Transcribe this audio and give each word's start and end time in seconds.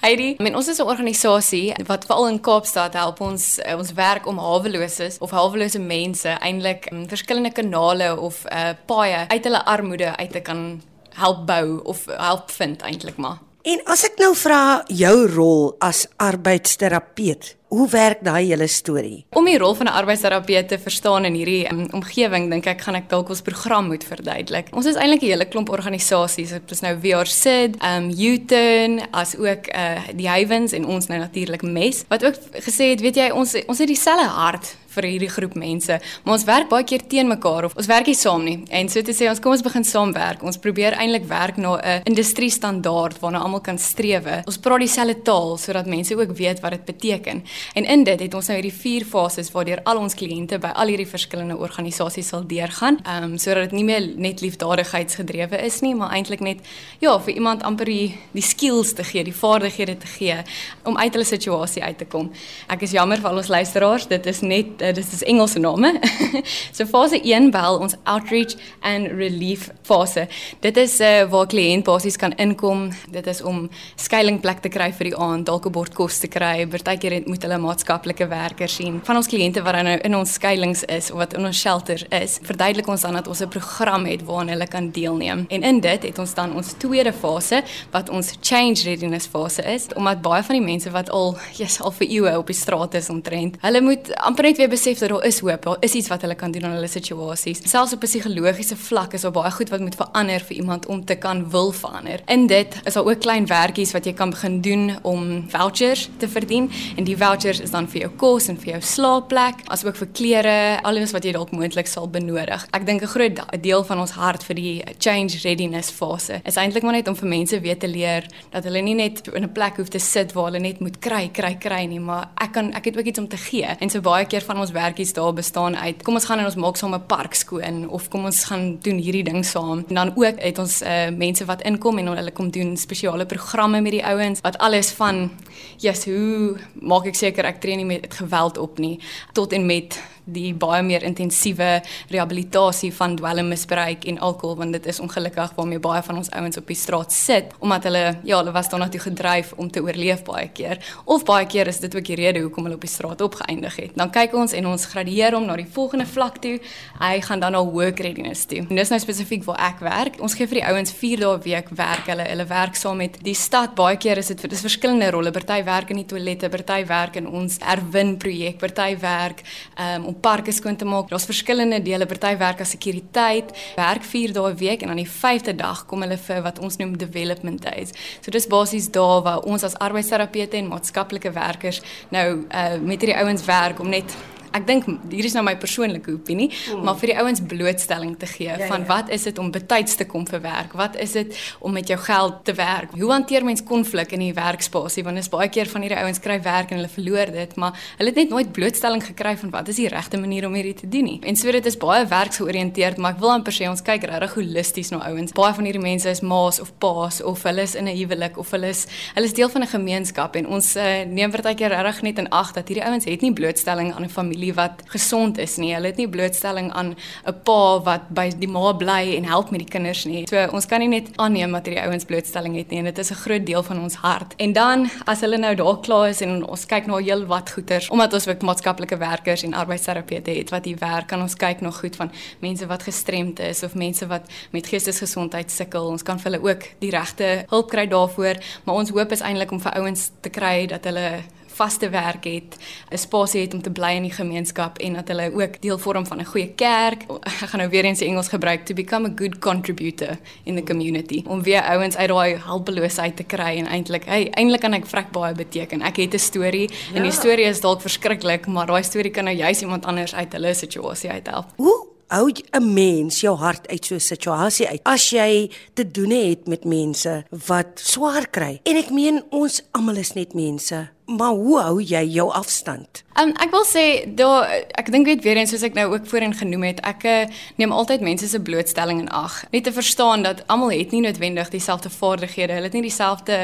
Heidi, 0.00 0.34
men 0.40 0.54
ons 0.56 0.68
is 0.68 0.78
'n 0.80 0.88
organisasie 0.88 1.74
wat 1.86 2.06
veral 2.08 2.28
in 2.28 2.40
Kaapstad 2.40 2.94
help 2.96 3.20
ons 3.20 3.58
uh, 3.58 3.76
ons 3.76 3.92
werk 3.92 4.26
om 4.26 4.38
haweloses 4.38 5.18
of 5.18 5.30
hawelose 5.30 5.78
mense 5.78 6.28
eintlik 6.28 6.88
um, 6.92 7.08
verskillende 7.08 7.52
kanale 7.52 8.20
of 8.20 8.44
uh, 8.48 8.72
paaie 8.86 9.28
uit 9.28 9.44
hulle 9.44 9.64
armoede 9.64 10.16
uit 10.16 10.32
te 10.32 10.40
kan 10.40 10.82
help 11.20 11.46
bou 11.46 11.82
of 11.84 12.06
help 12.16 12.50
vind 12.50 12.80
eintlik 12.82 13.16
maar. 13.16 13.38
En 13.60 13.80
as 13.92 14.06
ek 14.08 14.14
nou 14.16 14.30
vra 14.40 14.80
jou 14.88 15.16
rol 15.28 15.66
as 15.84 16.06
arbeidsterapeut, 16.16 17.58
hoe 17.68 17.88
werk 17.92 18.22
daai 18.24 18.46
hele 18.48 18.64
storie? 18.72 19.26
Om 19.36 19.44
die 19.44 19.58
rol 19.60 19.74
van 19.76 19.86
'n 19.86 19.98
arbeidsterapeut 20.00 20.68
te 20.68 20.78
verstaan 20.78 21.24
in 21.28 21.34
hierdie 21.34 21.68
um, 21.68 21.84
omgewing, 21.92 22.48
dink 22.50 22.66
ek 22.66 22.80
gaan 22.80 22.96
ek 22.96 23.10
dalk 23.10 23.28
ons 23.28 23.42
program 23.44 23.86
moet 23.86 24.04
verduidelik. 24.04 24.72
Ons 24.72 24.86
is 24.86 24.96
eintlik 24.96 25.22
'n 25.22 25.26
hele 25.26 25.44
klomp 25.44 25.68
organisasies. 25.68 26.50
Dit 26.50 26.70
is 26.70 26.80
nou 26.80 26.96
VR 26.96 27.26
Sid, 27.26 27.76
um 27.84 28.08
Uton, 28.08 29.02
as 29.12 29.36
ook 29.36 29.68
uh 29.76 30.08
die 30.14 30.28
Havens 30.28 30.72
en 30.72 30.86
ons 30.86 31.06
nou 31.06 31.18
natuurlik 31.18 31.62
Mes 31.62 32.04
wat 32.08 32.24
ook 32.24 32.34
gesê 32.64 32.96
het, 32.96 33.00
weet 33.00 33.16
jy, 33.16 33.30
ons 33.30 33.54
ons 33.66 33.78
het 33.78 33.88
dieselfde 33.88 34.24
hart 34.24 34.76
vir 34.94 35.08
hierdie 35.08 35.30
groep 35.30 35.54
mense, 35.54 36.00
maar 36.24 36.34
ons 36.36 36.46
werk 36.48 36.68
baie 36.70 36.84
keer 36.84 37.04
teen 37.08 37.28
mekaar 37.30 37.68
of 37.68 37.76
ons 37.78 37.88
werk 37.90 38.06
nie 38.10 38.16
saam 38.18 38.44
nie. 38.44 38.58
En 38.70 38.88
so 38.88 39.02
te 39.02 39.14
sê, 39.16 39.28
ons 39.30 39.40
kom 39.42 39.54
ons 39.54 39.64
begin 39.64 39.84
saamwerk. 39.86 40.42
Ons 40.46 40.58
probeer 40.62 40.96
eintlik 40.98 41.26
werk 41.30 41.56
na 41.56 41.76
'n 41.78 42.02
industrie 42.04 42.50
standaard 42.50 43.18
waarna 43.20 43.38
almal 43.38 43.60
kan 43.60 43.78
strewe. 43.78 44.42
Ons 44.46 44.58
praat 44.58 44.80
dieselfde 44.80 45.22
taal 45.22 45.56
sodat 45.58 45.86
mense 45.86 46.16
ook 46.16 46.36
weet 46.36 46.60
wat 46.60 46.70
dit 46.70 46.84
beteken. 46.84 47.42
En 47.74 47.84
in 47.84 48.04
dit 48.04 48.20
het 48.20 48.34
ons 48.34 48.46
nou 48.46 48.56
hierdie 48.56 48.80
vier 48.80 49.04
fases 49.04 49.50
waardeur 49.52 49.80
al 49.84 49.98
ons 49.98 50.14
kliënte 50.14 50.58
by 50.58 50.72
al 50.74 50.86
hierdie 50.86 51.06
verskillende 51.06 51.56
organisasies 51.56 52.28
sal 52.28 52.46
deurgaan. 52.46 52.98
Ehm 53.04 53.22
um, 53.22 53.38
sodat 53.38 53.70
dit 53.70 53.72
nie 53.72 53.84
meer 53.84 54.06
net 54.16 54.40
liefdadigheidsgedrewe 54.40 55.62
is 55.64 55.80
nie, 55.80 55.94
maar 55.94 56.10
eintlik 56.10 56.40
net 56.40 56.58
ja, 57.00 57.18
vir 57.18 57.34
iemand 57.34 57.62
amper 57.62 57.86
die, 57.86 58.14
die 58.32 58.42
skills 58.44 58.94
te 58.94 59.04
gee, 59.04 59.24
die 59.24 59.34
vaardighede 59.34 59.96
te 59.98 60.06
gee 60.06 60.36
om 60.84 60.98
uit 60.98 61.12
hulle 61.12 61.24
situasie 61.24 61.82
uit 61.82 61.98
te 61.98 62.04
kom. 62.04 62.30
Ek 62.68 62.82
is 62.82 62.94
jammer 62.96 63.20
vir 63.20 63.30
al 63.30 63.42
ons 63.42 63.52
luisteraars, 63.52 64.08
dit 64.10 64.26
is 64.26 64.40
net 64.40 64.79
uh, 64.80 64.92
dit 64.94 65.12
is 65.12 65.22
Engelse 65.22 65.58
name. 65.58 66.00
so 66.76 66.86
fase 66.86 67.20
1 67.22 67.50
bel 67.50 67.78
ons 67.78 67.94
outreach 68.04 68.56
and 68.80 69.10
relief 69.18 69.70
fase. 69.82 70.26
Dit 70.60 70.76
is 70.76 70.98
uh, 71.00 71.24
waar 71.30 71.46
kliënt 71.46 71.84
basies 71.84 72.16
kan 72.16 72.34
inkom. 72.36 72.88
Dit 73.10 73.26
is 73.26 73.42
om 73.42 73.68
skuilingplek 74.00 74.62
te 74.64 74.72
kry 74.72 74.90
vir 74.96 75.10
die 75.10 75.16
aand, 75.16 75.46
dalk 75.46 75.66
'n 75.66 75.72
bord 75.72 75.94
kos 75.94 76.18
te 76.18 76.28
kry. 76.28 76.66
Partykeer 76.66 77.22
moet 77.26 77.42
hulle 77.42 77.58
maatskaplike 77.58 78.28
werkers 78.28 78.74
sien. 78.80 79.00
Van 79.04 79.16
ons 79.16 79.28
kliënte 79.28 79.62
wat 79.62 79.82
nou 79.82 79.98
in 79.98 80.14
ons 80.14 80.32
skuilings 80.32 80.84
is 80.84 81.10
of 81.10 81.18
wat 81.18 81.34
in 81.34 81.46
ons 81.46 81.60
shelter 81.60 82.00
is, 82.22 82.38
verduidelik 82.42 82.88
ons 82.88 83.02
dan 83.06 83.14
dat 83.18 83.28
ons 83.28 83.40
'n 83.40 83.48
program 83.48 84.06
het 84.06 84.22
waaraan 84.24 84.48
hulle 84.48 84.66
kan 84.66 84.90
deelneem. 84.90 85.44
En 85.48 85.62
in 85.62 85.80
dit 85.80 86.02
het 86.02 86.18
ons 86.18 86.34
dan 86.34 86.54
ons 86.54 86.74
tweede 86.78 87.12
fase 87.12 87.62
wat 87.90 88.08
ons 88.08 88.32
change 88.40 88.82
readiness 88.84 89.26
fase 89.26 89.62
is, 89.62 89.86
omdat 89.94 90.22
baie 90.22 90.42
van 90.42 90.56
die 90.56 90.64
mense 90.64 90.90
wat 90.90 91.10
al, 91.10 91.36
jy's 91.56 91.80
al 91.80 91.90
vir 91.90 92.06
eeue 92.08 92.38
op 92.38 92.46
die 92.46 92.56
straat 92.56 92.94
is 92.94 93.10
omtrent, 93.10 93.56
hulle 93.60 93.80
moet 93.80 94.14
amper 94.16 94.44
net 94.44 94.56
weer 94.56 94.69
besef 94.70 94.98
dat 94.98 95.08
daar 95.12 95.24
is 95.26 95.40
hoop, 95.40 95.62
daar 95.62 95.76
is 95.80 95.94
iets 95.94 96.08
wat 96.08 96.22
hulle 96.22 96.34
kan 96.34 96.52
doen 96.52 96.64
aan 96.64 96.76
hulle 96.78 96.88
situasies. 96.88 97.62
Selfs 97.70 97.92
op 97.92 98.02
'n 98.02 98.06
psigologiese 98.06 98.76
vlak 98.76 99.12
is 99.12 99.22
daar 99.22 99.32
baie 99.32 99.50
goed 99.50 99.70
wat 99.70 99.80
moet 99.80 99.94
verander 99.94 100.40
vir 100.40 100.56
iemand 100.56 100.86
om 100.86 101.04
te 101.04 101.14
kan 101.14 101.50
wil 101.50 101.72
verander. 101.72 102.20
In 102.26 102.46
dit 102.46 102.80
is 102.84 102.92
daar 102.92 103.04
ook 103.04 103.20
klein 103.20 103.46
werkies 103.46 103.92
wat 103.92 104.04
jy 104.04 104.12
kan 104.12 104.30
begin 104.30 104.60
doen 104.60 104.98
om 105.02 105.44
vouchers 105.48 106.08
te 106.16 106.28
verdien 106.28 106.70
en 106.96 107.04
die 107.04 107.16
vouchers 107.16 107.60
is 107.60 107.70
dan 107.70 107.88
vir 107.88 108.00
jou 108.00 108.10
kos 108.16 108.48
en 108.48 108.56
vir 108.56 108.72
jou 108.72 108.80
slaapplek, 108.80 109.54
asook 109.64 109.96
vir 109.96 110.08
klere, 110.12 110.82
alles 110.82 111.12
wat 111.12 111.24
jy 111.24 111.32
dalk 111.32 111.50
moontlik 111.50 111.86
sal 111.86 112.08
benodig. 112.08 112.66
Ek 112.70 112.86
dink 112.86 113.02
'n 113.02 113.06
groot 113.06 113.62
deel 113.62 113.84
van 113.84 114.00
ons 114.00 114.10
hart 114.10 114.44
vir 114.44 114.54
die 114.54 114.84
change 114.98 115.38
readiness 115.42 115.90
fase 115.90 116.40
is 116.44 116.56
eintlik 116.56 116.82
maar 116.82 116.92
net 116.92 117.08
om 117.08 117.16
vir 117.16 117.28
mense 117.28 117.60
weer 117.60 117.78
te 117.78 117.88
leer 117.88 118.26
dat 118.50 118.64
hulle 118.64 118.82
nie 118.82 118.94
net 118.94 119.28
in 119.28 119.44
'n 119.44 119.52
plek 119.52 119.76
hoef 119.76 119.88
te 119.88 119.98
sit 119.98 120.32
waar 120.32 120.50
hulle 120.50 120.60
net 120.60 120.80
moet 120.80 120.98
kry, 120.98 121.28
kry, 121.32 121.54
kry 121.54 121.84
nie, 121.86 122.00
maar 122.00 122.30
ek 122.36 122.52
kan 122.52 122.72
ek 122.74 122.84
het 122.84 122.98
ook 122.98 123.04
iets 123.04 123.18
om 123.18 123.28
te 123.28 123.36
gee. 123.36 123.66
En 123.80 123.90
so 123.90 124.00
baie 124.00 124.26
keer 124.26 124.42
van 124.42 124.59
ons 124.60 124.72
werkies 124.74 125.12
daar 125.12 125.32
bestaan 125.32 125.76
uit. 125.76 126.02
Kom 126.02 126.14
ons 126.14 126.24
gaan 126.24 126.38
en 126.38 126.44
ons 126.44 126.58
maak 126.60 126.76
saam 126.76 126.94
'n 126.94 127.06
park 127.06 127.34
skoon 127.34 127.88
of 127.88 128.08
kom 128.08 128.24
ons 128.24 128.44
gaan 128.44 128.78
doen 128.82 128.98
hierdie 128.98 129.24
ding 129.24 129.44
saam. 129.44 129.84
En 129.88 129.94
dan 129.94 130.12
ook 130.16 130.38
het 130.38 130.58
ons 130.58 130.82
uh, 130.82 131.08
mense 131.10 131.44
wat 131.44 131.62
inkom 131.62 131.98
en 131.98 132.06
hulle 132.06 132.30
kom 132.30 132.50
doen 132.50 132.76
spesiale 132.76 133.26
programme 133.26 133.80
met 133.80 133.92
die 133.92 134.04
ouens 134.04 134.40
wat 134.40 134.58
alles 134.58 134.90
van 134.90 135.30
yes, 135.78 136.04
hoe 136.04 136.56
maak 136.80 137.06
ek 137.06 137.14
seker 137.14 137.44
ek 137.44 137.60
tree 137.60 137.76
nie 137.76 137.84
met 137.84 138.14
geweld 138.14 138.58
op 138.58 138.78
nie 138.78 139.00
tot 139.32 139.52
en 139.52 139.66
met 139.66 139.98
die 140.30 140.52
baie 140.54 140.82
meer 140.84 141.02
intensiewe 141.06 141.80
rehabilitasie 142.10 142.90
van 142.94 143.16
dwelmmisbruik 143.18 144.04
en 144.10 144.18
alkohol 144.18 144.56
want 144.60 144.76
dit 144.76 144.86
is 144.92 145.00
ongelukkig 145.00 145.54
waarmee 145.56 145.82
baie 145.82 146.02
van 146.06 146.20
ons 146.20 146.30
ouens 146.36 146.60
op 146.60 146.68
die 146.70 146.78
straat 146.78 147.12
sit 147.12 147.54
omdat 147.58 147.88
hulle 147.88 148.04
ja, 148.22 148.36
hulle 148.38 148.54
was 148.54 148.70
daarna 148.70 148.88
toe 148.88 149.00
gedryf 149.00 149.52
om 149.56 149.70
te 149.70 149.82
oorleef 149.82 150.24
baie 150.28 150.48
keer 150.54 150.78
of 151.04 151.24
baie 151.28 151.46
keer 151.46 151.70
is 151.72 151.80
dit 151.82 151.96
ook 151.96 152.06
die 152.06 152.18
rede 152.20 152.44
hoekom 152.44 152.68
hulle 152.68 152.78
op 152.78 152.86
die 152.86 152.90
straat 152.90 153.20
opgeëindig 153.20 153.76
het. 153.76 153.96
Dan 153.98 154.12
kyk 154.14 154.34
ons 154.36 154.49
en 154.56 154.66
ons 154.70 154.86
gradeer 154.92 155.34
hom 155.36 155.46
na 155.48 155.56
die 155.58 155.68
volgende 155.68 156.06
vlak 156.06 156.40
toe. 156.44 156.56
Hy 157.00 157.20
gaan 157.26 157.40
dan 157.42 157.52
na 157.56 157.62
work 157.64 158.00
readiness 158.04 158.46
toe. 158.50 158.62
En 158.68 158.76
dis 158.76 158.92
nou 158.92 158.98
spesifiek 159.02 159.44
waar 159.46 159.60
ek 159.70 159.82
werk. 159.84 160.18
Ons 160.24 160.36
gee 160.38 160.48
vir 160.50 160.60
die 160.60 160.66
ouens 160.68 160.92
4 160.96 161.22
dae 161.24 161.38
week 161.44 161.70
werk. 161.78 162.08
Hulle 162.10 162.26
hulle 162.28 162.46
werk 162.50 162.78
saam 162.78 163.00
met 163.00 163.18
die 163.24 163.34
stad. 163.34 163.74
Baie 163.78 163.98
keer 164.00 164.20
is 164.22 164.32
dit 164.32 164.44
dis 164.50 164.64
verskillende 164.64 165.10
rolle. 165.14 165.32
Party 165.34 165.60
werk 165.66 165.92
in 165.94 166.02
die 166.02 166.06
toilette, 166.08 166.50
party 166.52 166.80
werk 166.88 167.16
in 167.20 167.28
ons 167.28 167.58
erwin 167.74 168.16
projek, 168.20 168.58
party 168.62 168.94
werk 169.00 169.44
um, 169.76 170.10
om 170.10 170.18
parke 170.20 170.52
skoon 170.52 170.76
te 170.76 170.88
maak. 170.88 171.10
Daar's 171.10 171.28
verskillende 171.28 171.82
dele. 171.84 172.08
Party 172.10 172.34
werk 172.40 172.64
as 172.64 172.74
sekuriteit, 172.76 173.54
werk 173.78 174.06
4 174.06 174.34
dae 174.36 174.54
week 174.60 174.82
en 174.82 174.92
dan 174.94 175.02
die 175.02 175.08
5de 175.08 175.56
dag 175.58 175.84
kom 175.90 176.04
hulle 176.06 176.18
vir 176.20 176.42
wat 176.46 176.60
ons 176.62 176.78
noem 176.80 176.96
development 176.98 177.62
days. 177.64 177.94
So 178.20 178.34
dis 178.34 178.48
basies 178.50 178.90
dae 178.92 179.20
waar 179.24 179.44
ons 179.48 179.64
as 179.66 179.78
arbeidsterapeute 179.82 180.58
en 180.60 180.70
maatskaplike 180.72 181.32
werkers 181.36 181.82
nou 182.14 182.26
uh, 182.48 182.76
met 182.80 183.00
hierdie 183.00 183.18
ouens 183.18 183.44
werk 183.48 183.80
om 183.80 183.90
net 183.90 184.16
ek 184.56 184.66
dink 184.66 184.86
hier 185.10 185.24
is 185.24 185.34
nou 185.36 185.44
my 185.46 185.54
persoonlike 185.60 186.12
opinie, 186.12 186.48
mm. 186.50 186.84
maar 186.86 186.98
vir 187.00 187.12
die 187.12 187.16
ouens 187.22 187.42
blootstelling 187.52 188.16
te 188.18 188.26
gee 188.26 188.48
ja, 188.50 188.66
van 188.70 188.84
ja. 188.84 188.88
wat 188.88 189.10
is 189.14 189.26
dit 189.28 189.38
om 189.38 189.50
betyds 189.54 189.96
te 190.00 190.06
kom 190.10 190.26
vir 190.26 190.42
werk? 190.44 190.74
Wat 190.78 190.96
is 191.00 191.14
dit 191.18 191.36
om 191.60 191.72
met 191.72 191.88
jou 191.88 191.98
geld 192.00 192.44
te 192.44 192.54
werk? 192.58 192.94
Hoe 192.98 193.12
hanteer 193.12 193.44
mens 193.46 193.62
konflik 193.66 194.14
in 194.16 194.24
die 194.24 194.34
werkspasie? 194.34 195.04
Want 195.06 195.22
is 195.22 195.30
baie 195.32 195.48
keer 195.52 195.70
van 195.70 195.84
hierdie 195.86 195.98
ouens 196.00 196.20
kry 196.22 196.40
werk 196.42 196.72
en 196.72 196.80
hulle 196.80 196.90
verloor 196.90 197.32
dit, 197.34 197.54
maar 197.60 197.78
hulle 197.98 198.12
het 198.12 198.20
net 198.22 198.34
nooit 198.34 198.52
blootstelling 198.52 199.04
gekry 199.04 199.36
van 199.40 199.54
wat 199.54 199.70
is 199.70 199.80
die 199.80 199.88
regte 199.92 200.20
manier 200.20 200.46
om 200.48 200.56
hierdie 200.58 200.76
te 200.82 200.88
doen 200.90 201.06
nie. 201.06 201.18
En 201.22 201.38
so 201.38 201.52
dit 201.52 201.66
is 201.66 201.78
baie 201.80 202.02
werksgeoriënteerd, 202.10 202.98
maar 202.98 203.16
ek 203.16 203.22
wil 203.22 203.34
amper 203.36 203.54
sê 203.54 203.70
ons 203.70 203.84
kyk 203.86 204.08
regtig 204.10 204.36
holisties 204.40 204.90
na 204.94 205.02
ouens. 205.10 205.34
Baie 205.36 205.54
van 205.54 205.68
hierdie 205.68 205.82
mense 205.82 206.10
is 206.10 206.24
ma's 206.26 206.60
of 206.60 206.72
pa's 206.82 207.20
of 207.22 207.44
hulle 207.46 207.62
is 207.62 207.76
in 207.78 207.88
'n 207.88 207.96
huwelik 207.96 208.38
of 208.38 208.50
hulle 208.50 208.68
is 208.74 208.86
hulle 209.14 209.26
is 209.26 209.34
deel 209.34 209.48
van 209.48 209.62
'n 209.62 209.72
gemeenskap 209.76 210.36
en 210.36 210.46
ons 210.46 210.76
uh, 210.76 211.04
neem 211.06 211.30
partykeer 211.30 211.70
regtig 211.70 212.02
net 212.02 212.18
in 212.18 212.28
ag 212.28 212.52
dat 212.52 212.68
hierdie 212.68 212.84
ouens 212.84 213.04
het 213.04 213.20
nie 213.20 213.32
blootstelling 213.32 213.94
aan 213.94 214.04
'n 214.04 214.08
familie 214.08 214.39
familie 214.40 214.54
wat 214.54 214.82
gesond 214.88 215.38
is 215.38 215.56
nie. 215.56 215.74
Hulle 215.74 215.90
het 215.90 215.98
nie 215.98 216.08
blootstelling 216.08 216.72
aan 216.72 216.96
'n 217.26 217.34
pa 217.44 217.80
wat 217.82 218.08
by 218.08 218.30
die 218.38 218.48
ma 218.48 218.72
bly 218.72 219.16
en 219.16 219.24
help 219.24 219.50
met 219.50 219.60
die 219.60 219.68
kinders 219.68 220.04
nie. 220.04 220.26
So 220.26 220.36
ons 220.52 220.66
kan 220.66 220.80
nie 220.80 220.88
net 220.88 221.08
aanneem 221.16 221.52
dat 221.52 221.66
hierdie 221.66 221.84
ouens 221.84 222.04
blootstelling 222.04 222.56
het 222.56 222.70
nie 222.70 222.78
en 222.78 222.84
dit 222.84 222.98
is 222.98 223.10
'n 223.10 223.14
groot 223.14 223.46
deel 223.46 223.62
van 223.62 223.82
ons 223.82 223.94
hart. 223.94 224.34
En 224.38 224.52
dan 224.52 224.90
as 225.06 225.20
hulle 225.20 225.38
nou 225.38 225.54
daar 225.54 225.80
klaar 225.80 226.08
is 226.08 226.20
en 226.20 226.46
ons 226.46 226.66
kyk 226.66 226.86
na 226.86 226.96
heel 226.96 227.26
wat 227.26 227.50
goeters, 227.50 227.88
omdat 227.88 228.12
ons 228.12 228.28
ook 228.28 228.42
maatskaplike 228.42 228.96
werkers 228.96 229.42
en 229.42 229.54
arbeidsterapeute 229.54 230.30
het 230.30 230.50
wat 230.50 230.64
hier 230.64 230.78
werk, 230.78 231.06
kan 231.06 231.20
ons 231.20 231.34
kyk 231.34 231.60
na 231.60 231.70
goed 231.70 231.96
van 231.96 232.10
mense 232.40 232.66
wat 232.66 232.82
gestremd 232.82 233.40
is 233.40 233.62
of 233.62 233.74
mense 233.74 234.06
wat 234.06 234.22
met 234.50 234.66
geestesgesondheid 234.66 235.50
sukkel. 235.50 235.86
Ons 235.86 236.02
kan 236.02 236.18
vir 236.18 236.32
hulle 236.32 236.48
ook 236.48 236.62
die 236.78 236.90
regte 236.90 237.44
hulp 237.48 237.68
kry 237.68 237.86
daarvoor, 237.86 238.34
maar 238.64 238.74
ons 238.74 238.90
hoop 238.90 239.12
is 239.12 239.20
eintlik 239.20 239.50
om 239.50 239.60
vir 239.60 239.72
ouens 239.72 240.10
te 240.20 240.28
kry 240.28 240.66
dat 240.66 240.84
hulle 240.84 241.22
vaste 241.60 241.88
werk 241.90 242.24
het, 242.24 242.56
'n 242.90 242.96
spasie 242.96 243.40
het 243.40 243.54
om 243.54 243.62
te 243.62 243.70
bly 243.70 243.92
in 244.00 244.06
die 244.08 244.16
gemeenskap 244.22 244.78
en 244.78 244.92
dat 244.98 245.08
hulle 245.08 245.30
ook 245.34 245.60
deel 245.60 245.78
vorm 245.78 246.06
van 246.06 246.18
'n 246.20 246.24
goeie 246.32 246.52
kerk. 246.54 247.02
Ek 247.42 247.48
gaan 247.50 247.60
nou 247.60 247.70
weer 247.70 247.84
eens 247.84 247.98
die 247.98 248.08
Engels 248.08 248.28
gebruik 248.28 248.64
to 248.64 248.74
become 248.74 249.08
a 249.08 249.12
good 249.16 249.38
contributor 249.38 250.18
in 250.44 250.54
the 250.54 250.62
community. 250.62 251.22
Om 251.26 251.42
weer 251.42 251.62
ouens 251.62 251.96
uit 251.96 252.08
daai 252.08 252.36
hulpeloosheid 252.36 253.16
te 253.16 253.22
kry 253.22 253.56
en 253.58 253.66
eintlik, 253.66 254.04
hey, 254.04 254.30
eintlik 254.30 254.60
kan 254.60 254.72
ek 254.72 254.86
vrek 254.86 255.10
baie 255.10 255.34
beteken. 255.34 255.82
Ek 255.82 255.96
het 255.96 256.14
'n 256.14 256.18
storie 256.18 256.70
ja. 256.70 256.96
en 256.96 257.02
die 257.02 257.12
storie 257.12 257.44
is 257.44 257.60
dalk 257.60 257.80
verskriklik, 257.80 258.46
maar 258.46 258.66
daai 258.66 258.82
storie 258.82 259.10
kan 259.10 259.24
nou 259.24 259.36
juis 259.36 259.60
iemand 259.60 259.86
anders 259.86 260.14
uit 260.14 260.32
hulle 260.32 260.54
situasie 260.54 261.10
uithelp. 261.10 261.46
Hoe 261.56 261.90
hou 262.10 262.30
'n 262.30 262.72
mens 262.72 263.20
jou 263.20 263.36
hart 263.36 263.68
uit 263.68 263.84
so 263.84 263.94
'n 263.94 264.00
situasie 264.00 264.68
uit 264.68 264.80
as 264.82 265.10
jy 265.10 265.50
te 265.74 265.90
doen 265.90 266.10
het 266.10 266.46
met 266.46 266.64
mense 266.64 267.24
wat 267.46 267.66
swaar 267.74 268.28
kry? 268.30 268.60
En 268.62 268.76
ek 268.76 268.90
meen 268.90 269.22
ons 269.30 269.62
almal 269.70 269.96
is 269.96 270.12
net 270.12 270.34
mense 270.34 270.90
Maar 271.10 271.34
hoe 271.34 271.60
hou 271.60 271.80
jy 271.82 272.04
jou 272.14 272.28
afstand? 272.30 273.02
Um, 273.18 273.32
ek 273.42 273.50
wil 273.50 273.64
sê 273.66 273.84
daar 274.16 274.46
ek 274.78 274.86
dink 274.94 275.08
net 275.10 275.24
weer 275.26 275.40
eens 275.40 275.50
soos 275.50 275.64
ek 275.66 275.74
nou 275.74 275.88
ook 275.90 276.04
voorheen 276.08 276.32
genoem 276.38 276.68
het, 276.68 276.78
ek 276.86 277.02
eh, 277.10 277.40
neem 277.58 277.72
altyd 277.74 278.04
mense 278.06 278.28
se 278.30 278.38
blootstelling 278.40 279.00
in 279.02 279.08
ag. 279.10 279.40
Net 279.50 279.66
te 279.66 279.72
verstaan 279.74 280.22
dat 280.22 280.44
almal 280.46 280.70
het 280.70 280.94
nie 280.94 281.02
noodwendig 281.02 281.50
dieselfde 281.50 281.90
vaardighede, 281.90 282.54
hulle 282.54 282.70
het 282.70 282.76
nie 282.78 282.84
dieselfde 282.86 283.40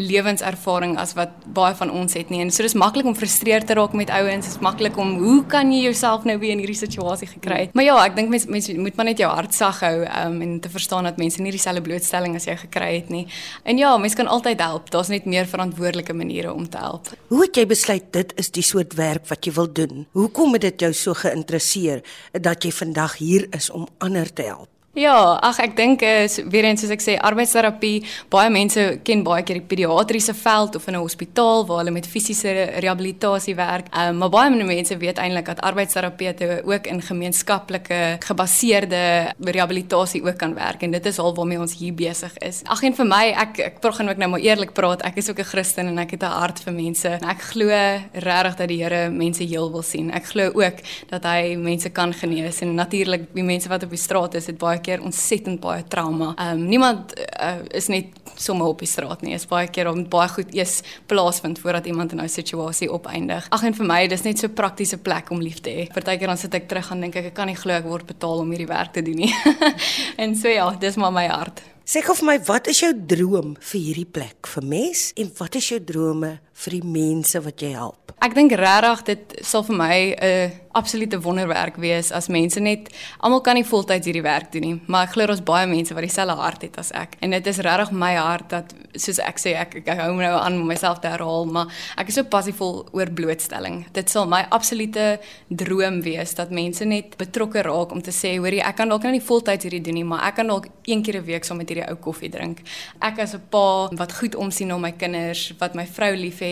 lewenservaring 0.00 0.96
as 0.98 1.12
wat 1.18 1.36
baie 1.52 1.76
van 1.76 1.92
ons 1.92 2.16
het 2.16 2.32
nie. 2.32 2.40
En 2.40 2.50
so 2.50 2.64
dis 2.64 2.74
maklik 2.74 3.06
om 3.06 3.18
frustreerd 3.18 3.68
te 3.68 3.76
raak 3.76 3.92
met 3.94 4.10
ouens, 4.16 4.48
is 4.48 4.58
maklik 4.64 4.96
om 4.98 5.12
hoe 5.20 5.44
kan 5.52 5.68
jy 5.70 5.84
jouself 5.90 6.24
nou 6.24 6.38
weer 6.40 6.56
in 6.56 6.64
hierdie 6.64 6.80
situasie 6.80 7.28
gekry 7.28 7.66
het? 7.66 7.76
Maar 7.76 7.86
ja, 7.90 7.98
ek 8.06 8.16
dink 8.16 8.32
mense 8.32 8.48
mens 8.50 8.72
moet 8.80 8.96
maar 8.96 9.10
net 9.12 9.20
jou 9.20 9.28
hart 9.30 9.54
sag 9.54 9.84
hou 9.84 9.94
um, 10.08 10.40
en 10.40 10.56
te 10.64 10.72
verstaan 10.72 11.04
dat 11.04 11.20
mense 11.20 11.44
nie 11.44 11.52
dieselfde 11.52 11.84
blootstelling 11.84 12.40
as 12.40 12.48
jy 12.48 12.56
gekry 12.64 12.94
het 12.96 13.12
nie. 13.12 13.26
En 13.68 13.78
ja, 13.78 13.92
mense 14.00 14.16
kan 14.16 14.32
altyd 14.32 14.64
help. 14.64 14.90
Daar's 14.90 15.12
net 15.12 15.28
meer 15.28 15.46
verantwoordelike 15.46 16.16
maniere 16.16 16.56
om 16.56 16.64
te 16.64 16.80
help. 16.80 17.09
Hoe 17.28 17.44
het 17.44 17.56
jy 17.56 17.66
besluit 17.70 18.10
dit 18.14 18.32
is 18.40 18.50
die 18.54 18.64
soort 18.66 18.94
werk 18.98 19.28
wat 19.30 19.46
jy 19.46 19.52
wil 19.56 19.70
doen? 19.72 20.04
Hoekom 20.16 20.56
het 20.56 20.66
dit 20.68 20.86
jou 20.86 20.92
so 20.96 21.14
geïnteresseer 21.14 22.02
dat 22.32 22.64
jy 22.64 22.72
vandag 22.74 23.16
hier 23.22 23.46
is 23.56 23.70
om 23.70 23.88
ander 23.98 24.32
te 24.32 24.48
help? 24.50 24.79
Ja, 24.98 25.36
ag 25.38 25.60
ek 25.62 25.76
dink 25.78 26.00
is 26.02 26.40
weer 26.50 26.66
eens 26.66 26.82
soos 26.82 26.90
ek 26.90 27.02
sê 27.04 27.12
arbeidsterapie, 27.22 28.00
baie 28.26 28.50
mense 28.50 28.82
ken 29.06 29.20
baie 29.22 29.44
keer 29.46 29.60
die 29.60 29.68
pediatriese 29.70 30.32
veld 30.34 30.74
of 30.74 30.88
in 30.90 30.96
'n 30.96 31.02
hospitaal 31.04 31.62
waar 31.66 31.78
hulle 31.78 31.92
met 31.94 32.08
fisiese 32.10 32.50
rehabilitasie 32.82 33.54
werk. 33.54 33.86
Um, 33.94 34.18
maar 34.18 34.30
baie 34.30 34.50
mense 34.50 34.96
weet 34.98 35.18
eintlik 35.18 35.46
dat 35.46 35.60
arbeidsterapeute 35.60 36.62
ook 36.64 36.86
in 36.86 37.00
gemeenskaplike 37.02 38.18
gebaseerde 38.18 39.32
rehabilitasie 39.38 40.24
ook 40.24 40.36
kan 40.36 40.54
werk 40.54 40.82
en 40.82 40.90
dit 40.90 41.06
is 41.06 41.18
al 41.18 41.34
waarmee 41.34 41.60
ons 41.60 41.78
hier 41.78 41.94
besig 41.94 42.36
is. 42.38 42.62
Ag 42.64 42.82
en 42.82 42.94
vir 42.94 43.06
my, 43.06 43.24
ek 43.30 43.58
ek 43.58 43.80
probeer 43.80 44.10
ook 44.10 44.18
nou 44.18 44.30
maar 44.30 44.40
eerlik 44.40 44.72
praat. 44.72 45.02
Ek 45.02 45.16
is 45.16 45.30
ook 45.30 45.38
'n 45.38 45.44
Christen 45.44 45.86
en 45.86 45.98
ek 45.98 46.10
het 46.10 46.22
'n 46.22 46.34
hart 46.34 46.60
vir 46.60 46.72
mense. 46.72 47.08
En 47.08 47.28
ek 47.28 47.40
glo 47.40 47.68
regtig 48.12 48.56
dat 48.56 48.68
die 48.68 48.82
Here 48.82 49.08
mense 49.10 49.44
heel 49.44 49.70
wil 49.70 49.82
sien. 49.82 50.10
Ek 50.10 50.24
glo 50.24 50.50
ook 50.50 50.82
dat 51.10 51.22
hy 51.22 51.54
mense 51.56 51.90
kan 51.90 52.12
genees 52.12 52.60
en 52.60 52.74
natuurlik 52.74 53.32
die 53.34 53.44
mense 53.44 53.68
wat 53.68 53.84
op 53.84 53.90
die 53.90 53.98
straat 53.98 54.34
is, 54.34 54.46
het 54.46 54.58
baie 54.58 54.79
keer 54.80 55.02
ontsettend 55.02 55.60
baie 55.60 55.84
trauma. 55.88 56.32
Ehm 56.36 56.58
um, 56.58 56.66
niemand 56.68 57.14
uh, 57.18 57.60
is 57.76 57.88
net 57.92 58.06
sommer 58.40 58.66
op 58.66 58.78
die 58.78 58.88
straat 58.88 59.22
nie. 59.22 59.34
Is 59.34 59.46
baie 59.46 59.68
keer 59.68 59.90
om 59.90 60.02
baie 60.08 60.28
goed 60.28 60.54
eers 60.54 60.80
plaasvind 61.06 61.58
voordat 61.58 61.86
iemand 61.86 62.12
in 62.12 62.20
'n 62.20 62.28
situasie 62.28 62.90
opeindig. 62.92 63.46
Ag 63.50 63.62
en 63.62 63.74
vir 63.74 63.86
my 63.86 64.06
dis 64.06 64.22
net 64.22 64.38
so 64.38 64.48
praktiese 64.48 64.98
plek 64.98 65.30
om 65.30 65.40
lief 65.40 65.60
te 65.60 65.70
hê. 65.70 65.88
Partykeer 65.92 66.26
dan 66.26 66.38
sit 66.38 66.54
ek 66.54 66.68
terug 66.68 66.90
en 66.90 67.00
dink 67.00 67.16
ek 67.16 67.24
ek 67.24 67.34
kan 67.34 67.46
nie 67.46 67.56
glo 67.56 67.72
ek 67.72 67.84
word 67.84 68.06
betaal 68.06 68.38
om 68.38 68.50
hierdie 68.50 68.66
werk 68.66 68.92
te 68.92 69.02
doen 69.02 69.16
nie. 69.16 69.34
en 70.22 70.36
so 70.36 70.48
ja, 70.48 70.70
dis 70.70 70.96
maar 70.96 71.12
my 71.12 71.26
hart. 71.26 71.62
Sê 71.90 72.04
gou 72.06 72.14
vir 72.14 72.26
my, 72.26 72.36
wat 72.46 72.68
is 72.70 72.80
jou 72.84 72.92
droom 72.94 73.56
vir 73.58 73.80
hierdie 73.80 74.06
plek 74.06 74.46
vir 74.46 74.62
mes 74.62 75.12
en 75.18 75.30
wat 75.40 75.56
is 75.58 75.70
jou 75.72 75.80
drome 75.82 76.38
vir 76.64 76.76
die 76.76 76.84
mense 76.84 77.40
wat 77.40 77.62
jy 77.62 77.72
help? 77.72 78.12
Ek 78.20 78.34
dink 78.36 78.52
regtig 78.52 79.04
dit 79.06 79.38
sal 79.48 79.64
vir 79.64 79.76
my 79.76 79.96
'n 80.12 80.16
uh, 80.20 80.50
absolute 80.72 81.18
wonderwerk 81.20 81.76
wees 81.76 82.12
as 82.12 82.28
mense 82.28 82.60
net 82.60 82.90
almal 83.18 83.40
kan 83.42 83.56
nie 83.58 83.66
voltyds 83.66 84.06
hierdie 84.06 84.22
werk 84.22 84.52
doen 84.52 84.62
nie, 84.62 84.76
maar 84.86 85.08
ek 85.08 85.14
glo 85.16 85.26
daar's 85.26 85.42
baie 85.42 85.66
mense 85.66 85.94
wat 85.94 86.04
dieselfde 86.06 86.36
hart 86.38 86.62
het 86.62 86.78
as 86.78 86.92
ek. 86.94 87.16
En 87.24 87.30
dit 87.34 87.46
is 87.46 87.58
regtig 87.58 87.90
my 87.90 88.12
hart 88.14 88.50
dat 88.50 88.74
soos 88.94 89.18
ek 89.24 89.40
sê 89.42 89.54
ek 89.58 89.80
ek 89.80 89.98
hou 89.98 90.12
nou 90.14 90.30
aan 90.36 90.60
om 90.60 90.68
myself 90.70 91.00
te 91.00 91.10
herhaal, 91.10 91.46
maar 91.46 91.72
ek 91.98 92.12
is 92.12 92.14
so 92.20 92.24
passievol 92.24 92.84
oor 92.92 93.10
blootstelling. 93.10 93.86
Dit 93.96 94.10
sal 94.10 94.28
my 94.30 94.44
absolute 94.50 95.18
droom 95.48 96.02
wees 96.02 96.34
dat 96.38 96.50
mense 96.54 96.84
net 96.84 97.16
betrokke 97.18 97.64
raak 97.66 97.90
om 97.92 98.02
te 98.02 98.14
sê, 98.14 98.36
hoorie, 98.38 98.62
ek 98.62 98.76
kan 98.76 98.88
dalk 98.88 99.02
nou 99.02 99.12
nie 99.12 99.24
voltyds 99.24 99.66
hierdie 99.66 99.82
doen 99.82 99.98
nie, 99.98 100.06
maar 100.06 100.28
ek 100.28 100.38
kan 100.38 100.46
dalk 100.46 100.68
een 100.86 101.02
keer 101.02 101.18
'n 101.18 101.24
week 101.24 101.44
saam 101.44 101.56
met 101.56 101.68
hierdie 101.68 101.88
ou 101.88 101.96
koffie 101.96 102.30
drink. 102.30 102.62
Ek 103.00 103.18
as 103.18 103.34
'n 103.34 103.42
pa 103.50 103.88
wat 103.92 104.12
goed 104.12 104.34
omsien 104.34 104.68
na 104.68 104.78
my 104.78 104.92
kinders, 104.92 105.52
wat 105.58 105.74
my 105.74 105.86
vrou 105.86 106.14
liefhet, 106.14 106.49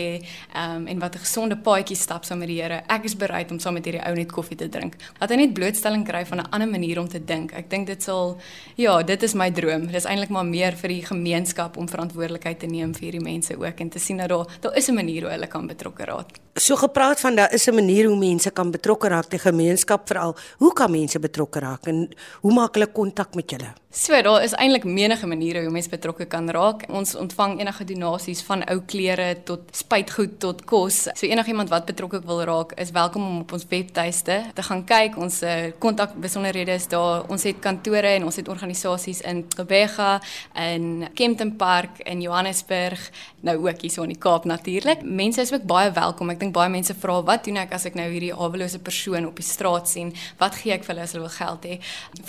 um, 0.55 0.87
en 0.87 0.99
wat 0.99 1.15
'n 1.15 1.19
gesonde 1.25 1.57
paadjie 1.57 1.95
stap 1.95 2.23
saam 2.25 2.39
met 2.39 2.47
die 2.47 2.61
Here. 2.61 2.81
Ek 2.87 3.03
is 3.03 3.15
bereid 3.15 3.51
om 3.51 3.59
saam 3.59 3.73
met 3.73 3.85
hierdie 3.85 4.05
ou 4.07 4.15
net 4.15 4.31
koffie 4.31 4.57
te 4.57 4.69
drink. 4.69 4.95
Dat 5.19 5.29
hy 5.29 5.35
net 5.35 5.53
blootstelling 5.53 6.05
kry 6.05 6.25
van 6.25 6.39
'n 6.39 6.49
ander 6.49 6.69
manier 6.69 6.99
om 6.99 7.07
te 7.07 7.25
dink. 7.25 7.53
Ek 7.53 7.69
dink 7.69 7.87
dit 7.87 8.03
sal 8.03 8.37
ja, 8.75 9.03
dit 9.03 9.23
is 9.23 9.33
my 9.33 9.51
droom. 9.51 9.87
Dis 9.87 10.05
eintlik 10.05 10.29
maar 10.29 10.45
meer 10.45 10.75
vir 10.75 10.89
die 10.89 11.05
gemeenskap 11.05 11.77
om 11.77 11.87
verantwoordelikheid 11.87 12.59
te 12.59 12.67
neem 12.67 12.93
vir 12.93 13.01
hierdie 13.01 13.23
mense 13.23 13.57
ook 13.57 13.79
en 13.79 13.89
te 13.89 13.99
sien 13.99 14.17
dat 14.17 14.29
daar 14.29 14.47
daar 14.61 14.75
is 14.75 14.89
'n 14.89 14.95
manier 14.95 15.21
hoe 15.21 15.31
hulle 15.31 15.47
kan 15.47 15.67
betrokke 15.67 16.05
raak. 16.05 16.48
So 16.53 16.75
gepraat 16.75 17.19
van 17.19 17.35
daar 17.35 17.53
is 17.53 17.67
'n 17.67 17.73
manier 17.73 18.07
hoe 18.07 18.17
mense 18.17 18.51
kan 18.51 18.71
betrokke 18.71 19.07
raak, 19.07 19.29
die 19.29 19.39
gemeenskap 19.39 20.07
veral. 20.07 20.35
Hoe 20.57 20.73
kan 20.73 20.91
mense 20.91 21.19
betrokke 21.19 21.59
raak 21.59 21.85
en 21.87 22.09
hoe 22.41 22.53
maak 22.53 22.73
hulle 22.73 22.91
kontak 22.91 23.35
met 23.35 23.49
julle? 23.49 23.73
So, 23.91 24.13
daar 24.21 24.43
is 24.43 24.51
eintlik 24.53 24.83
menige 24.83 25.25
maniere 25.27 25.63
hoe 25.63 25.71
mense 25.73 25.89
betrokke 25.89 26.25
kan 26.29 26.49
raak. 26.49 26.83
Ons 26.93 27.15
ontvang 27.15 27.55
enige 27.59 27.87
donasies 27.89 28.43
van 28.45 28.61
ou 28.69 28.83
klere 28.85 29.31
tot 29.43 29.59
spuitgoed 29.73 30.35
tot 30.39 30.61
kos. 30.69 31.07
So 31.17 31.25
enigiemand 31.25 31.71
wat 31.73 31.87
betrokke 31.89 32.21
wil 32.25 32.43
raak, 32.45 32.75
is 32.77 32.91
welkom 32.91 33.25
om 33.25 33.39
op 33.39 33.55
ons 33.57 33.65
webtuiste 33.69 34.35
te 34.53 34.65
gaan 34.67 34.83
kyk. 34.85 35.17
Ons 35.17 35.41
eh, 35.41 35.71
kontak 35.79 36.13
besonderhede 36.21 36.71
is 36.77 36.85
daar. 36.87 37.25
Ons 37.33 37.47
het 37.49 37.57
kantore 37.59 38.13
en 38.19 38.27
ons 38.29 38.35
het 38.35 38.47
organisasies 38.47 39.23
in 39.25 39.41
Gqeberha 39.49 40.21
en 40.53 41.09
Kempton 41.17 41.55
Park 41.57 42.03
in 42.05 42.21
Johannesburg, 42.21 43.09
nou 43.41 43.57
ook 43.57 43.81
hier 43.81 43.91
so 43.91 44.05
in 44.05 44.13
die 44.13 44.21
Kaap 44.21 44.45
natuurlik. 44.45 45.01
Mense 45.01 45.41
is 45.41 45.53
ook 45.53 45.65
baie 45.65 45.89
welkom. 45.97 46.29
Ek 46.29 46.38
dink 46.39 46.53
baie 46.53 46.69
mense 46.69 46.93
vra 47.01 47.19
wat 47.25 47.45
doen 47.45 47.57
ek 47.61 47.73
as 47.77 47.85
ek 47.89 47.95
nou 47.99 48.07
hierdie 48.11 48.33
awelose 48.33 48.79
persoon 48.79 49.27
op 49.29 49.39
die 49.39 49.45
straat 49.45 49.89
sien? 49.89 50.13
Wat 50.39 50.55
gee 50.55 50.73
ek 50.75 50.85
vir 50.85 50.95
hulle 50.95 51.05
as 51.07 51.15
hulle 51.15 51.25
wil 51.25 51.35
geld 51.35 51.67
hê? 51.69 51.79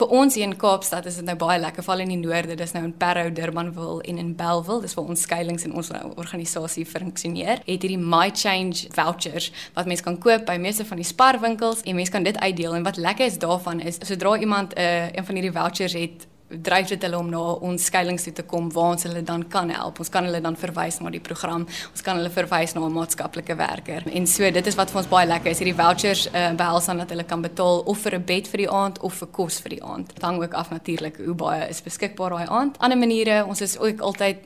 Vir 0.01 0.15
ons 0.21 0.39
hier 0.39 0.49
in 0.49 0.57
Kaapstad 0.61 1.07
is 1.07 1.21
dit 1.21 1.27
nou 1.29 1.37
baie 1.41 1.59
lekker 1.61 1.87
val 1.87 2.05
in 2.05 2.15
die 2.15 2.21
noorde. 2.21 2.57
Dis 2.57 2.75
nou 2.77 2.85
in 2.85 2.95
Parow, 2.97 3.31
Durbanville 3.35 4.03
en 4.11 4.19
in 4.19 4.35
Bellville. 4.39 4.85
Dis 4.87 4.97
waar 4.99 5.13
ons 5.15 5.27
skuilings 5.27 5.67
en 5.69 5.77
ons 5.79 5.93
organisasie 6.17 6.87
funksioneer. 6.89 7.63
Het 7.67 7.87
hierdie 7.87 8.01
My 8.01 8.31
Change 8.35 8.91
vouchers 8.97 9.51
wat 9.75 9.87
mense 9.91 10.05
kan 10.07 10.19
koop 10.19 10.47
by 10.49 10.57
meeste 10.61 10.87
van 10.89 11.01
die 11.01 11.07
sparwinkels 11.07 11.85
en 11.85 11.99
mense 11.99 12.13
kan 12.13 12.27
dit 12.27 12.39
uitdeel 12.39 12.77
en 12.79 12.87
wat 12.87 13.01
lekker 13.01 13.27
is 13.27 13.39
daarvan 13.43 13.81
is 13.81 14.01
sodra 14.07 14.37
iemand 14.39 14.75
'n 14.75 14.81
uh, 14.81 15.13
een 15.13 15.25
van 15.27 15.35
hierdie 15.35 15.53
vouchers 15.53 15.93
het 15.93 16.30
dryf 16.51 16.89
dit 16.89 17.03
hulle 17.03 17.19
om 17.19 17.29
na 17.31 17.41
ons 17.63 17.85
skuilings 17.85 18.25
toe 18.27 18.33
te 18.33 18.43
kom 18.43 18.71
waar 18.75 18.97
ons 18.97 19.07
hulle 19.07 19.23
dan 19.23 19.45
kan 19.49 19.71
help. 19.71 20.01
Ons 20.03 20.11
kan 20.11 20.27
hulle 20.27 20.41
dan 20.43 20.57
verwys 20.59 21.01
na 21.01 21.11
die 21.11 21.23
program. 21.23 21.67
Ons 21.91 22.03
kan 22.03 22.19
hulle 22.19 22.31
verwys 22.31 22.75
na 22.75 22.81
'n 22.87 22.93
maatskaplike 22.93 23.57
werker. 23.57 24.03
En 24.13 24.27
so 24.27 24.51
dit 24.51 24.67
is 24.67 24.75
wat 24.75 24.91
vir 24.91 24.99
ons 24.99 25.09
baie 25.09 25.27
lekker 25.27 25.51
is. 25.51 25.59
Hierdie 25.59 25.75
vouchers 25.75 26.27
uh, 26.27 26.53
behels 26.53 26.87
dan 26.87 26.99
dat 26.99 27.11
hulle 27.11 27.25
kan 27.25 27.43
betaal 27.43 27.81
of 27.87 27.99
vir 27.99 28.15
'n 28.15 28.25
bed 28.25 28.49
vir 28.49 28.59
die 28.59 28.71
aand 28.71 29.01
of 29.01 29.15
vir 29.15 29.29
kos 29.29 29.61
vir 29.61 29.71
die 29.71 29.83
aand. 29.83 30.15
Dit 30.15 30.23
hang 30.23 30.43
ook 30.43 30.55
af 30.55 30.71
natuurlik 30.71 31.17
hoe 31.17 31.35
baie 31.35 31.69
is 31.69 31.83
beskikbaar 31.83 32.31
daai 32.31 32.47
aand. 32.49 32.79
Ander 32.79 32.99
maniere, 32.99 33.45
ons 33.47 33.61
is 33.61 33.79
ook 33.79 34.01
altyd 34.01 34.37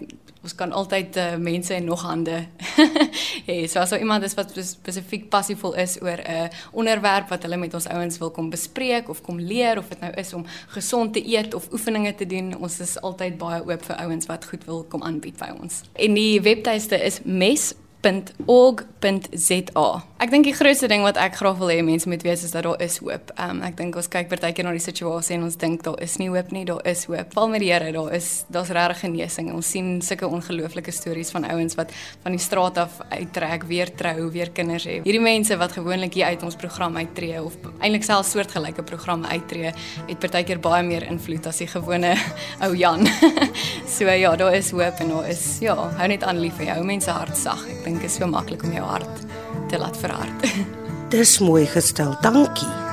ons 0.44 0.54
kan 0.54 0.72
altyd 0.72 1.16
uh, 1.16 1.36
mense 1.40 1.74
en 1.74 1.84
nog 1.84 2.02
hande 2.04 2.36
hê. 3.48 3.64
so 3.66 3.80
as 3.80 3.92
iemand 3.96 4.24
is 4.24 4.36
wat 4.38 4.52
spesifiek 4.54 5.28
passievol 5.32 5.74
is 5.80 5.96
oor 6.02 6.20
'n 6.20 6.30
uh, 6.36 6.48
onderwerp 6.72 7.28
wat 7.32 7.42
hulle 7.42 7.56
met 7.56 7.74
ons 7.74 7.88
ouens 7.88 8.18
wil 8.18 8.30
kom 8.30 8.50
bespreek 8.50 9.08
of 9.08 9.22
kom 9.22 9.40
leer 9.40 9.78
of 9.78 9.88
dit 9.88 10.00
nou 10.00 10.12
is 10.20 10.32
om 10.34 10.44
gesond 10.76 11.12
te 11.12 11.22
eet 11.24 11.54
of 11.54 11.72
oefeninge 11.72 12.14
te 12.14 12.26
doen, 12.26 12.54
ons 12.60 12.80
is 12.80 13.00
altyd 13.00 13.38
baie 13.38 13.62
oop 13.64 13.82
vir 13.84 13.96
ouens 13.96 14.26
wat 14.26 14.44
goed 14.44 14.64
wil 14.64 14.84
kom 14.88 15.02
aanbied 15.02 15.36
by 15.38 15.50
ons. 15.60 15.82
En 15.92 16.14
die 16.14 16.40
webtuiste 16.40 17.00
is 17.00 17.20
mes 17.24 17.74
www.org.za. 18.04 19.86
Ek 20.24 20.30
dink 20.32 20.46
die 20.46 20.54
grootste 20.56 20.88
ding 20.88 21.02
wat 21.04 21.18
ek 21.20 21.36
graag 21.36 21.58
wil 21.60 21.68
hê 21.72 21.82
mense 21.84 22.08
moet 22.08 22.22
weet 22.24 22.44
is 22.46 22.52
dat 22.54 22.64
daar 22.64 22.80
is 22.84 22.96
hoop. 23.02 23.32
Um, 23.40 23.60
ek 23.66 23.76
dink 23.76 23.96
ons 23.98 24.08
kyk 24.12 24.30
partykeer 24.30 24.64
na 24.66 24.72
die 24.76 24.82
situasie 24.82 25.36
en 25.36 25.44
ons 25.48 25.56
dink 25.60 25.82
daar 25.84 25.98
is 26.04 26.16
nie 26.20 26.30
hoop 26.32 26.52
nie, 26.54 26.64
daar 26.68 26.80
is 26.88 27.04
hoop. 27.08 27.32
Val 27.36 27.50
met 27.52 27.60
die 27.64 27.70
Here, 27.72 27.90
daar 27.92 28.12
is 28.16 28.28
daar's 28.52 28.72
regtig 28.72 29.02
genesing. 29.04 29.50
Ons 29.56 29.68
sien 29.74 29.98
sulke 30.04 30.28
ongelooflike 30.28 30.92
stories 30.94 31.32
van 31.34 31.44
ouens 31.50 31.76
wat 31.76 31.92
van 32.22 32.36
die 32.36 32.42
straat 32.42 32.80
af 32.80 33.00
uittrek, 33.10 33.66
weer 33.68 33.92
trou, 33.92 34.30
weer 34.32 34.52
kinders 34.54 34.88
het. 34.88 35.04
Hierdie 35.04 35.24
mense 35.24 35.58
wat 35.60 35.76
gewoonlik 35.76 36.16
hier 36.16 36.32
uit 36.32 36.44
ons 36.46 36.56
program 36.60 36.96
uittreë 37.00 37.42
of 37.44 37.58
eintlik 37.80 38.06
selfs 38.06 38.32
soortgelyke 38.34 38.84
programme 38.86 39.28
uittreë, 39.28 39.74
het 40.08 40.22
partykeer 40.22 40.60
baie 40.64 40.84
meer 40.86 41.04
invloed 41.10 41.48
as 41.50 41.60
die 41.60 41.68
gewone 41.68 42.14
ou 42.64 42.72
Jan. 42.78 43.04
so 43.94 44.10
ja, 44.10 44.36
daar 44.36 44.54
is 44.54 44.70
hoop 44.70 45.00
en 45.00 45.08
daar 45.08 45.28
is 45.28 45.58
ja, 45.60 45.74
hou 45.74 46.08
net 46.08 46.24
aan 46.24 46.40
lief 46.42 46.56
vir 46.58 46.72
jou 46.72 46.84
mense 46.84 47.10
hart 47.10 47.36
sag. 47.38 47.62
Ek 47.70 47.84
dink 47.84 47.94
dink 47.94 48.08
is 48.08 48.18
so 48.18 48.26
maklik 48.26 48.64
om 48.66 48.72
jou 48.74 48.86
hart 48.86 49.26
te 49.70 49.78
laat 49.78 49.96
verhard. 49.96 50.48
Dis 51.14 51.38
mooi 51.38 51.66
gestel. 51.70 52.16
Dankie. 52.22 52.83